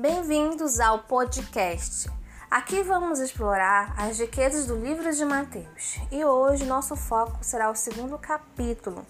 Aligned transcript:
Bem-vindos 0.00 0.80
ao 0.80 1.00
podcast. 1.00 2.10
Aqui 2.50 2.82
vamos 2.82 3.20
explorar 3.20 3.92
as 3.98 4.18
riquezas 4.18 4.64
do 4.64 4.74
livro 4.74 5.14
de 5.14 5.22
Mateus 5.26 6.00
e 6.10 6.24
hoje 6.24 6.64
nosso 6.64 6.96
foco 6.96 7.36
será 7.42 7.70
o 7.70 7.74
segundo 7.74 8.16
capítulo. 8.16 9.04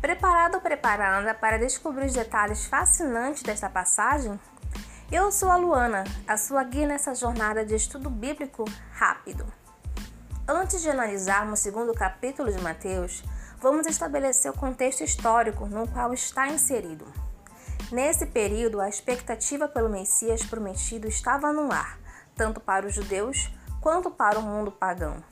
Preparado 0.00 0.54
ou 0.54 0.62
preparada 0.62 1.34
para 1.34 1.58
descobrir 1.58 2.06
os 2.06 2.14
detalhes 2.14 2.64
fascinantes 2.64 3.42
desta 3.42 3.68
passagem? 3.68 4.40
Eu 5.10 5.30
sou 5.30 5.50
a 5.50 5.56
Luana, 5.56 6.02
a 6.26 6.38
sua 6.38 6.64
guia 6.64 6.86
nessa 6.86 7.14
jornada 7.14 7.62
de 7.62 7.74
estudo 7.74 8.08
bíblico 8.08 8.64
rápido. 8.90 9.44
Antes 10.48 10.80
de 10.80 10.88
analisarmos 10.88 11.60
o 11.60 11.62
segundo 11.62 11.92
capítulo 11.92 12.50
de 12.50 12.62
Mateus, 12.62 13.22
vamos 13.58 13.86
estabelecer 13.86 14.50
o 14.50 14.56
contexto 14.56 15.04
histórico 15.04 15.66
no 15.66 15.86
qual 15.88 16.14
está 16.14 16.48
inserido. 16.48 17.04
Nesse 17.92 18.24
período, 18.24 18.80
a 18.80 18.88
expectativa 18.88 19.68
pelo 19.68 19.90
Messias 19.90 20.42
prometido 20.42 21.06
estava 21.06 21.52
no 21.52 21.70
ar, 21.70 21.98
tanto 22.34 22.58
para 22.58 22.86
os 22.86 22.94
judeus 22.94 23.52
quanto 23.82 24.10
para 24.10 24.38
o 24.38 24.42
mundo 24.42 24.72
pagão. 24.72 25.22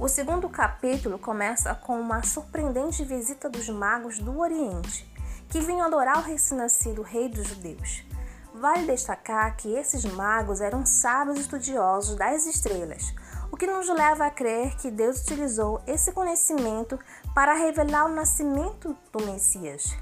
O 0.00 0.08
segundo 0.08 0.48
capítulo 0.48 1.18
começa 1.18 1.74
com 1.74 2.00
uma 2.00 2.22
surpreendente 2.22 3.04
visita 3.04 3.50
dos 3.50 3.68
magos 3.68 4.18
do 4.18 4.38
Oriente, 4.38 5.06
que 5.50 5.60
vinham 5.60 5.84
adorar 5.84 6.16
o 6.16 6.22
recém-nascido 6.22 7.02
rei 7.02 7.28
dos 7.28 7.46
judeus. 7.46 8.02
Vale 8.54 8.86
destacar 8.86 9.54
que 9.58 9.74
esses 9.74 10.02
magos 10.06 10.62
eram 10.62 10.86
sábios 10.86 11.38
estudiosos 11.38 12.16
das 12.16 12.46
estrelas, 12.46 13.14
o 13.50 13.56
que 13.58 13.66
nos 13.66 13.86
leva 13.90 14.24
a 14.24 14.30
crer 14.30 14.78
que 14.78 14.90
Deus 14.90 15.20
utilizou 15.20 15.82
esse 15.86 16.10
conhecimento 16.12 16.98
para 17.34 17.52
revelar 17.52 18.06
o 18.06 18.14
nascimento 18.14 18.96
do 19.12 19.26
Messias. 19.26 19.94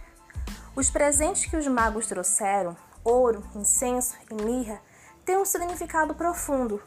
Os 0.76 0.88
presentes 0.88 1.46
que 1.46 1.56
os 1.56 1.66
magos 1.66 2.06
trouxeram, 2.06 2.76
ouro, 3.02 3.42
incenso 3.56 4.16
e 4.30 4.42
mirra, 4.42 4.80
têm 5.24 5.36
um 5.36 5.44
significado 5.44 6.14
profundo. 6.14 6.80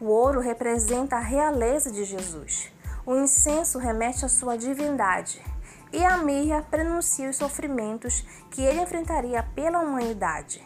O 0.00 0.06
ouro 0.06 0.40
representa 0.40 1.16
a 1.16 1.20
realeza 1.20 1.90
de 1.90 2.04
Jesus. 2.04 2.72
O 3.04 3.14
incenso 3.14 3.78
remete 3.78 4.24
à 4.24 4.28
sua 4.28 4.56
divindade. 4.56 5.44
E 5.92 6.04
a 6.04 6.16
mirra 6.16 6.62
prenuncia 6.70 7.28
os 7.28 7.36
sofrimentos 7.36 8.24
que 8.50 8.62
ele 8.62 8.80
enfrentaria 8.80 9.42
pela 9.54 9.80
humanidade. 9.80 10.64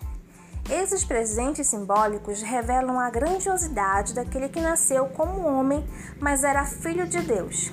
Esses 0.70 1.04
presentes 1.04 1.66
simbólicos 1.66 2.42
revelam 2.42 2.98
a 2.98 3.10
grandiosidade 3.10 4.14
daquele 4.14 4.48
que 4.48 4.60
nasceu 4.60 5.08
como 5.08 5.46
homem, 5.48 5.84
mas 6.20 6.44
era 6.44 6.64
filho 6.64 7.08
de 7.08 7.20
Deus. 7.20 7.72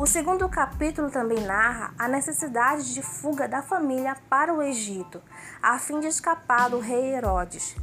O 0.00 0.06
segundo 0.06 0.48
capítulo 0.48 1.10
também 1.10 1.44
narra 1.44 1.92
a 1.98 2.08
necessidade 2.08 2.94
de 2.94 3.02
fuga 3.02 3.46
da 3.46 3.60
família 3.60 4.16
para 4.30 4.50
o 4.50 4.62
Egito, 4.62 5.20
a 5.62 5.78
fim 5.78 6.00
de 6.00 6.06
escapar 6.06 6.70
do 6.70 6.80
rei 6.80 7.12
Herodes. 7.12 7.76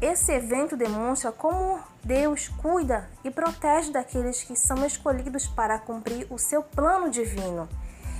Esse 0.00 0.30
evento 0.30 0.76
demonstra 0.76 1.32
como 1.32 1.80
Deus 2.04 2.46
cuida 2.46 3.10
e 3.24 3.32
protege 3.32 3.90
daqueles 3.90 4.44
que 4.44 4.54
são 4.54 4.86
escolhidos 4.86 5.48
para 5.48 5.76
cumprir 5.76 6.28
o 6.30 6.38
seu 6.38 6.62
plano 6.62 7.10
divino. 7.10 7.68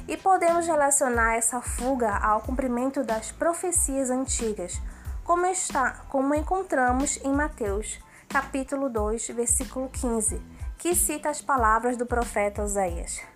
E 0.08 0.16
podemos 0.16 0.66
relacionar 0.66 1.36
essa 1.36 1.60
fuga 1.60 2.16
ao 2.16 2.40
cumprimento 2.40 3.04
das 3.04 3.30
profecias 3.30 4.10
antigas 4.10 4.82
como 5.22 5.46
está, 5.46 6.02
como 6.08 6.34
encontramos 6.34 7.20
em 7.22 7.32
Mateus, 7.32 8.00
capítulo 8.28 8.90
2, 8.90 9.28
versículo 9.28 9.88
15, 9.88 10.42
que 10.76 10.96
cita 10.96 11.30
as 11.30 11.40
palavras 11.40 11.96
do 11.96 12.06
profeta 12.06 12.64
Oséias. 12.64 13.35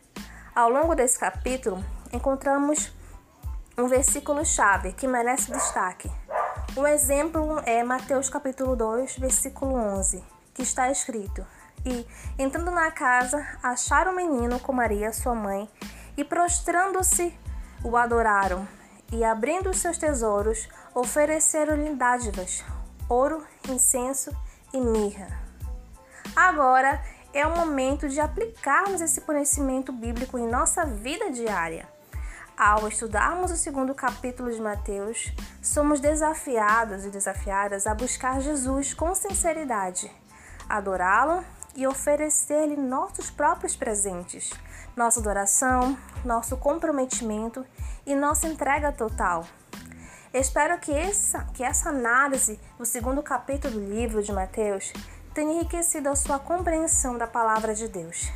Ao 0.54 0.68
longo 0.68 0.96
desse 0.96 1.16
capítulo, 1.16 1.82
encontramos 2.12 2.92
um 3.78 3.86
versículo 3.86 4.44
chave 4.44 4.92
que 4.92 5.06
merece 5.06 5.52
destaque. 5.52 6.10
Um 6.76 6.84
exemplo 6.84 7.62
é 7.64 7.84
Mateus 7.84 8.28
capítulo 8.28 8.74
2, 8.74 9.18
versículo 9.18 9.74
11, 9.74 10.24
que 10.52 10.62
está 10.62 10.90
escrito: 10.90 11.46
E, 11.86 12.04
entrando 12.36 12.72
na 12.72 12.90
casa, 12.90 13.46
acharam 13.62 14.12
o 14.12 14.16
menino 14.16 14.58
com 14.58 14.72
Maria, 14.72 15.12
sua 15.12 15.36
mãe, 15.36 15.70
e 16.16 16.24
prostrando-se, 16.24 17.32
o 17.84 17.96
adoraram 17.96 18.66
e, 19.12 19.24
abrindo 19.24 19.70
os 19.70 19.78
seus 19.78 19.98
tesouros, 19.98 20.68
ofereceram-lhe 20.92 21.94
dádivas, 21.94 22.64
ouro, 23.08 23.46
incenso 23.68 24.36
e 24.72 24.80
mirra. 24.80 25.28
Agora 26.34 27.00
é 27.32 27.46
o 27.46 27.56
momento 27.56 28.08
de 28.08 28.20
aplicarmos 28.20 29.00
esse 29.00 29.20
conhecimento 29.20 29.92
bíblico 29.92 30.38
em 30.38 30.48
nossa 30.48 30.84
vida 30.84 31.30
diária. 31.30 31.88
Ao 32.56 32.86
estudarmos 32.88 33.50
o 33.50 33.56
segundo 33.56 33.94
capítulo 33.94 34.52
de 34.52 34.60
Mateus, 34.60 35.32
somos 35.62 36.00
desafiados 36.00 37.04
e 37.04 37.10
desafiadas 37.10 37.86
a 37.86 37.94
buscar 37.94 38.40
Jesus 38.40 38.92
com 38.92 39.14
sinceridade, 39.14 40.10
adorá-lo 40.68 41.42
e 41.74 41.86
oferecer-lhe 41.86 42.76
nossos 42.76 43.30
próprios 43.30 43.76
presentes, 43.76 44.50
nossa 44.96 45.20
adoração, 45.20 45.96
nosso 46.24 46.56
comprometimento 46.56 47.64
e 48.04 48.14
nossa 48.14 48.46
entrega 48.46 48.92
total. 48.92 49.46
Espero 50.32 50.78
que 50.78 50.92
essa, 50.92 51.44
que 51.54 51.64
essa 51.64 51.88
análise 51.88 52.60
do 52.78 52.84
segundo 52.84 53.22
capítulo 53.22 53.74
do 53.74 53.80
livro 53.80 54.22
de 54.22 54.32
Mateus 54.32 54.92
tenha 55.40 55.54
enriquecido 55.54 56.10
a 56.10 56.14
sua 56.14 56.38
compreensão 56.38 57.16
da 57.16 57.26
palavra 57.26 57.74
de 57.74 57.88
Deus. 57.88 58.30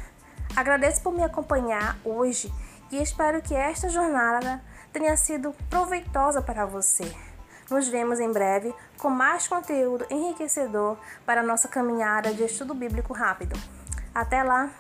Agradeço 0.57 1.03
por 1.03 1.13
me 1.13 1.23
acompanhar 1.23 1.99
hoje 2.03 2.51
e 2.91 2.97
espero 2.97 3.43
que 3.43 3.55
esta 3.55 3.91
jornada 3.91 4.65
tenha 4.91 5.15
sido 5.15 5.55
proveitosa 5.69 6.41
para 6.41 6.65
você. 6.65 7.05
Nos 7.71 7.89
vemos 7.89 8.21
em 8.21 8.33
breve 8.33 8.75
com 8.97 9.11
mais 9.11 9.47
conteúdo 9.47 10.07
enriquecedor 10.09 10.97
para 11.27 11.43
nossa 11.43 11.69
caminhada 11.69 12.33
de 12.33 12.43
estudo 12.43 12.73
bíblico 12.73 13.13
rápido. 13.13 13.55
Até 14.15 14.43
lá! 14.43 14.71